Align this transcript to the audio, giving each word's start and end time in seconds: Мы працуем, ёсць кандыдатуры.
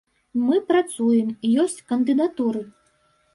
Мы 0.45 0.55
працуем, 0.71 1.27
ёсць 1.65 1.85
кандыдатуры. 1.93 2.65